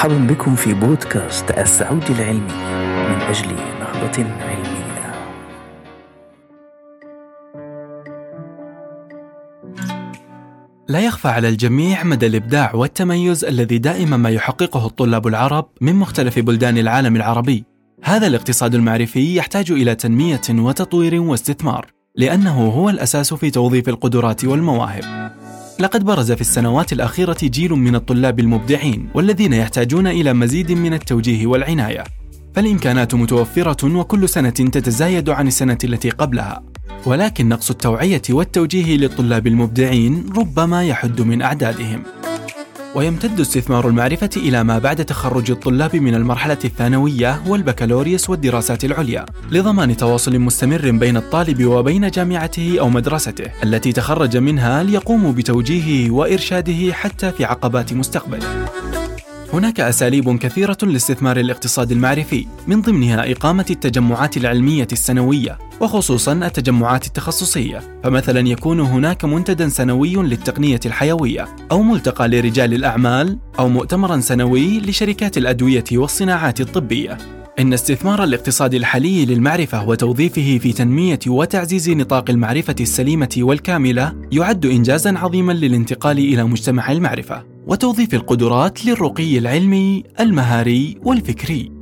مرحبا 0.00 0.18
بكم 0.34 0.56
في 0.56 0.74
بودكاست 0.74 1.50
السعودي 1.50 2.12
العلمي 2.12 2.52
من 3.08 3.20
أجل 3.20 3.48
نهضة 3.80 4.24
علمية. 4.40 5.12
لا 10.88 11.00
يخفى 11.00 11.28
على 11.28 11.48
الجميع 11.48 12.04
مدى 12.04 12.26
الإبداع 12.26 12.74
والتميز 12.74 13.44
الذي 13.44 13.78
دائما 13.78 14.16
ما 14.16 14.30
يحققه 14.30 14.86
الطلاب 14.86 15.26
العرب 15.26 15.68
من 15.80 15.96
مختلف 15.96 16.38
بلدان 16.38 16.78
العالم 16.78 17.16
العربي. 17.16 17.64
هذا 18.04 18.26
الاقتصاد 18.26 18.74
المعرفي 18.74 19.36
يحتاج 19.36 19.70
إلى 19.70 19.94
تنمية 19.94 20.40
وتطوير 20.50 21.20
واستثمار 21.20 21.86
لأنه 22.16 22.68
هو 22.68 22.90
الأساس 22.90 23.34
في 23.34 23.50
توظيف 23.50 23.88
القدرات 23.88 24.44
والمواهب. 24.44 25.39
لقد 25.80 26.04
برز 26.04 26.32
في 26.32 26.40
السنوات 26.40 26.92
الأخيرة 26.92 27.36
جيل 27.42 27.70
من 27.70 27.94
الطلاب 27.94 28.40
المبدعين 28.40 29.08
والذين 29.14 29.52
يحتاجون 29.52 30.06
إلى 30.06 30.32
مزيد 30.32 30.72
من 30.72 30.94
التوجيه 30.94 31.46
والعناية. 31.46 32.04
فالإمكانات 32.54 33.14
متوفرة 33.14 33.96
وكل 33.96 34.28
سنة 34.28 34.50
تتزايد 34.50 35.30
عن 35.30 35.46
السنة 35.46 35.78
التي 35.84 36.10
قبلها. 36.10 36.62
ولكن 37.06 37.48
نقص 37.48 37.70
التوعية 37.70 38.22
والتوجيه 38.30 38.96
للطلاب 38.96 39.46
المبدعين 39.46 40.26
ربما 40.36 40.84
يحد 40.84 41.20
من 41.20 41.42
أعدادهم. 41.42 42.02
ويمتد 42.94 43.40
استثمار 43.40 43.88
المعرفة 43.88 44.30
إلى 44.36 44.64
ما 44.64 44.78
بعد 44.78 45.04
تخرج 45.04 45.50
الطلاب 45.50 45.96
من 45.96 46.14
المرحلة 46.14 46.58
الثانوية 46.64 47.42
والبكالوريوس 47.46 48.30
والدراسات 48.30 48.84
العليا 48.84 49.26
لضمان 49.50 49.96
تواصل 49.96 50.38
مستمر 50.38 50.90
بين 50.90 51.16
الطالب 51.16 51.64
وبين 51.64 52.10
جامعته 52.10 52.76
أو 52.80 52.88
مدرسته 52.88 53.44
التي 53.64 53.92
تخرج 53.92 54.36
منها 54.36 54.82
ليقوموا 54.82 55.32
بتوجيهه 55.32 56.10
وإرشاده 56.10 56.92
حتى 56.92 57.32
في 57.32 57.44
عقبات 57.44 57.92
مستقبله. 57.92 58.79
هناك 59.52 59.80
أساليب 59.80 60.38
كثيرة 60.38 60.76
لاستثمار 60.82 61.40
الاقتصاد 61.40 61.92
المعرفي 61.92 62.46
من 62.66 62.82
ضمنها 62.82 63.32
إقامة 63.32 63.66
التجمعات 63.70 64.36
العلمية 64.36 64.88
السنوية 64.92 65.58
وخصوصا 65.80 66.32
التجمعات 66.32 67.06
التخصصية. 67.06 68.00
فمثلا 68.04 68.48
يكون 68.48 68.80
هناك 68.80 69.24
منتدى 69.24 69.70
سنوي 69.70 70.14
للتقنية 70.14 70.80
الحيوية 70.86 71.48
أو 71.70 71.82
ملتقى 71.82 72.28
لرجال 72.28 72.74
الأعمال 72.74 73.38
أو 73.58 73.68
مؤتمرا 73.68 74.20
سنوي 74.20 74.80
لشركات 74.80 75.38
الأدوية 75.38 75.84
والصناعات 75.92 76.60
الطبية. 76.60 77.18
إن 77.58 77.72
استثمار 77.72 78.24
الاقتصاد 78.24 78.74
الحالي 78.74 79.26
للمعرفة 79.26 79.88
وتوظيفه 79.88 80.58
في 80.58 80.72
تنمية 80.72 81.20
وتعزيز 81.26 81.90
نطاق 81.90 82.30
المعرفة 82.30 82.76
السليمة 82.80 83.34
والكاملة 83.38 84.14
يعد 84.32 84.66
إنجازا 84.66 85.18
عظيما 85.18 85.52
للانتقال 85.52 86.18
إلى 86.18 86.44
مجتمع 86.44 86.92
المعرفة. 86.92 87.49
وتوظيف 87.66 88.14
القدرات 88.14 88.86
للرقي 88.86 89.38
العلمي، 89.38 90.04
المهاري 90.20 90.98
والفكري. 91.02 91.72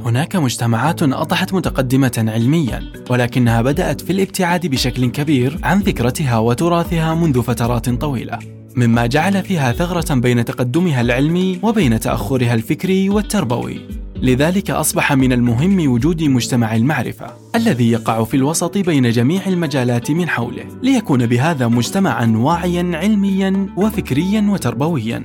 هناك 0.00 0.36
مجتمعات 0.36 1.02
أضحت 1.02 1.54
متقدمة 1.54 2.24
علميا، 2.28 2.92
ولكنها 3.10 3.62
بدأت 3.62 4.00
في 4.00 4.12
الابتعاد 4.12 4.66
بشكل 4.66 5.06
كبير 5.10 5.58
عن 5.62 5.80
ذكرتها 5.80 6.38
وتراثها 6.38 7.14
منذ 7.14 7.42
فترات 7.42 7.90
طويلة. 7.90 8.38
مما 8.76 9.06
جعل 9.06 9.42
فيها 9.42 9.72
ثغرة 9.72 10.14
بين 10.14 10.44
تقدمها 10.44 11.00
العلمي 11.00 11.58
وبين 11.62 12.00
تأخرها 12.00 12.54
الفكري 12.54 13.08
والتربوي. 13.10 14.03
لذلك 14.22 14.70
أصبح 14.70 15.12
من 15.12 15.32
المهم 15.32 15.90
وجود 15.92 16.22
مجتمع 16.22 16.76
المعرفة 16.76 17.26
الذي 17.54 17.90
يقع 17.90 18.24
في 18.24 18.36
الوسط 18.36 18.78
بين 18.78 19.10
جميع 19.10 19.46
المجالات 19.46 20.10
من 20.10 20.28
حوله، 20.28 20.64
ليكون 20.82 21.26
بهذا 21.26 21.68
مجتمعا 21.68 22.32
واعيا 22.36 22.90
علميا 22.94 23.66
وفكريا 23.76 24.46
وتربويا. 24.50 25.24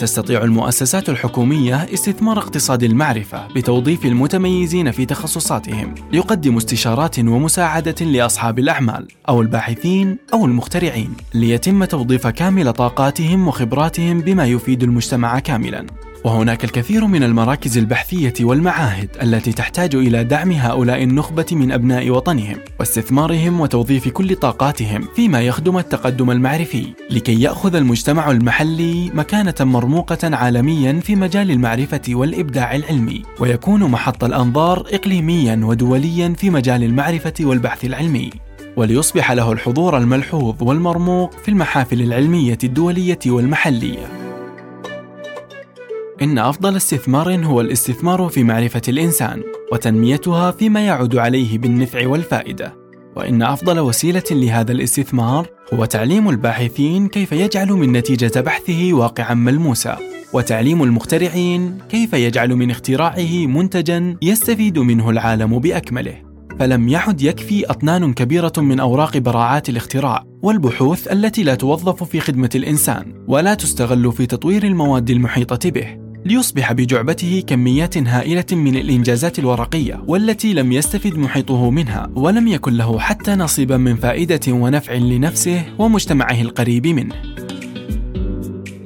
تستطيع 0.00 0.44
المؤسسات 0.44 1.08
الحكومية 1.08 1.74
استثمار 1.74 2.38
اقتصاد 2.38 2.82
المعرفة 2.82 3.46
بتوظيف 3.46 4.06
المتميزين 4.06 4.90
في 4.90 5.06
تخصصاتهم 5.06 5.94
ليقدموا 6.12 6.58
استشارات 6.58 7.18
ومساعدة 7.18 8.04
لأصحاب 8.04 8.58
الأعمال 8.58 9.08
أو 9.28 9.42
الباحثين 9.42 10.18
أو 10.34 10.44
المخترعين 10.44 11.14
ليتم 11.34 11.84
توظيف 11.84 12.26
كامل 12.26 12.72
طاقاتهم 12.72 13.48
وخبراتهم 13.48 14.20
بما 14.20 14.46
يفيد 14.46 14.82
المجتمع 14.82 15.38
كاملا 15.38 15.86
وهناك 16.24 16.64
الكثير 16.64 17.06
من 17.06 17.22
المراكز 17.22 17.78
البحثية 17.78 18.34
والمعاهد 18.40 19.08
التي 19.22 19.52
تحتاج 19.52 19.94
إلى 19.94 20.24
دعم 20.24 20.52
هؤلاء 20.52 21.02
النخبة 21.02 21.46
من 21.52 21.72
أبناء 21.72 22.10
وطنهم 22.10 22.56
واستثمارهم 22.78 23.60
وتوظيف 23.60 24.08
كل 24.08 24.36
طاقاتهم 24.36 25.08
فيما 25.16 25.40
يخدم 25.40 25.78
التقدم 25.78 26.30
المعرفي 26.30 26.86
لكي 27.10 27.40
يأخذ 27.40 27.74
المجتمع 27.74 28.30
المحلي 28.30 29.10
مكانة 29.14 29.54
مرموقة 29.60 30.36
عالميا 30.36 31.00
في 31.00 31.16
مجال 31.16 31.50
المعرفة 31.50 32.02
والإبداع 32.08 32.74
العلمي 32.74 33.22
ويكون 33.40 33.84
محط 33.84 34.24
الأنظار 34.24 34.86
إقليميا 34.92 35.60
ودوليا 35.64 36.34
في 36.38 36.50
مجال 36.50 36.84
المعرفة 36.84 37.34
والبحث 37.40 37.84
العلمي. 37.84 38.30
وليصبح 38.76 39.32
له 39.32 39.52
الحضور 39.52 39.98
الملحوظ 39.98 40.62
والمرموق 40.62 41.32
في 41.32 41.48
المحافل 41.48 42.02
العلمية 42.02 42.58
الدولية 42.64 43.18
والمحلية. 43.26 44.19
إن 46.22 46.38
أفضل 46.38 46.76
استثمار 46.76 47.44
هو 47.44 47.60
الاستثمار 47.60 48.28
في 48.28 48.44
معرفة 48.44 48.82
الإنسان 48.88 49.42
وتنميتها 49.72 50.50
فيما 50.50 50.80
يعود 50.86 51.16
عليه 51.16 51.58
بالنفع 51.58 52.06
والفائدة. 52.08 52.74
وإن 53.16 53.42
أفضل 53.42 53.80
وسيلة 53.80 54.22
لهذا 54.30 54.72
الاستثمار 54.72 55.48
هو 55.74 55.84
تعليم 55.84 56.28
الباحثين 56.28 57.08
كيف 57.08 57.32
يجعل 57.32 57.68
من 57.68 57.92
نتيجة 57.92 58.40
بحثه 58.40 58.92
واقعا 58.92 59.34
ملموسا. 59.34 59.98
وتعليم 60.32 60.82
المخترعين 60.82 61.78
كيف 61.88 62.12
يجعل 62.12 62.54
من 62.54 62.70
اختراعه 62.70 63.46
منتجا 63.46 64.16
يستفيد 64.22 64.78
منه 64.78 65.10
العالم 65.10 65.58
بأكمله. 65.58 66.22
فلم 66.58 66.88
يعد 66.88 67.22
يكفي 67.22 67.70
أطنان 67.70 68.12
كبيرة 68.12 68.52
من 68.58 68.80
أوراق 68.80 69.18
براعات 69.18 69.68
الاختراع 69.68 70.24
والبحوث 70.42 71.12
التي 71.12 71.42
لا 71.42 71.54
توظف 71.54 72.02
في 72.02 72.20
خدمة 72.20 72.50
الإنسان 72.54 73.24
ولا 73.28 73.54
تستغل 73.54 74.12
في 74.12 74.26
تطوير 74.26 74.64
المواد 74.64 75.10
المحيطة 75.10 75.70
به. 75.70 76.09
ليصبح 76.24 76.72
بجعبته 76.72 77.42
كميات 77.46 77.98
هائلة 77.98 78.44
من 78.52 78.76
الإنجازات 78.76 79.38
الورقية 79.38 80.04
والتي 80.06 80.54
لم 80.54 80.72
يستفد 80.72 81.16
محيطه 81.18 81.70
منها 81.70 82.10
ولم 82.14 82.48
يكن 82.48 82.76
له 82.76 82.98
حتى 82.98 83.34
نصيبا 83.34 83.76
من 83.76 83.96
فائدة 83.96 84.40
ونفع 84.48 84.94
لنفسه 84.94 85.64
ومجتمعه 85.78 86.40
القريب 86.40 86.86
منه. 86.86 87.14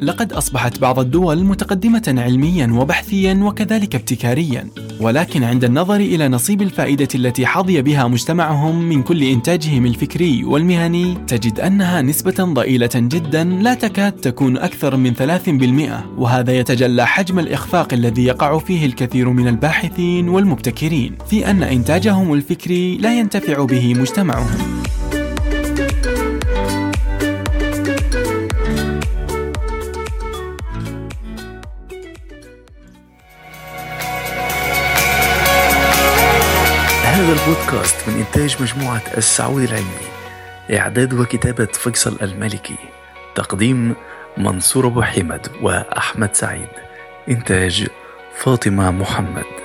لقد 0.05 0.33
أصبحت 0.33 0.79
بعض 0.79 0.99
الدول 0.99 1.45
متقدمة 1.45 2.15
علميا 2.19 2.73
وبحثيا 2.73 3.35
وكذلك 3.43 3.95
ابتكاريا. 3.95 4.71
ولكن 5.01 5.45
عند 5.45 5.65
النظر 5.65 5.97
إلى 5.97 6.29
نصيب 6.29 6.63
الفائدة 6.63 7.09
التي 7.15 7.47
حظي 7.47 7.83
بها 7.83 8.09
مجتمعهم 8.09 8.83
من 8.89 9.03
كل 9.03 9.23
إنتاجهم 9.23 9.87
الفكري 9.87 10.45
والمهني 10.45 11.17
تجد 11.27 11.61
أنها 11.61 12.03
نسبة 12.03 12.45
ضئيلة 12.45 12.91
جدا 12.95 13.45
لا 13.45 13.75
تكاد 13.75 14.13
تكون 14.13 14.57
أكثر 14.57 14.97
من 14.97 15.15
3% 15.15 16.19
وهذا 16.19 16.59
يتجلى 16.59 17.07
حجم 17.07 17.39
الإخفاق 17.39 17.93
الذي 17.93 18.25
يقع 18.25 18.59
فيه 18.59 18.87
الكثير 18.87 19.31
من 19.31 19.49
الباحثين 19.49 20.29
والمبتكرين 20.29 21.15
في 21.31 21.51
أن 21.51 21.63
إنتاجهم 21.63 22.35
الفكري 22.35 22.97
لا 22.97 23.19
ينتفع 23.19 23.65
به 23.65 23.95
مجتمعهم. 23.95 24.84
البودكاست 37.49 38.09
من 38.09 38.15
إنتاج 38.15 38.63
مجموعة 38.63 39.03
السعودي 39.17 39.65
العلمي 39.65 40.09
إعداد 40.79 41.15
وكتابة 41.15 41.65
فيصل 41.65 42.19
الملكي 42.23 42.77
تقديم 43.35 43.95
منصور 44.37 44.87
أبو 44.87 45.03
حمد 45.03 45.49
وأحمد 45.63 46.35
سعيد 46.35 46.69
إنتاج 47.29 47.87
فاطمة 48.37 48.91
محمد. 48.91 49.64